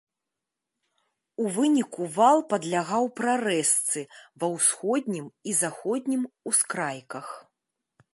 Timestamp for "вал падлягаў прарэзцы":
2.15-3.99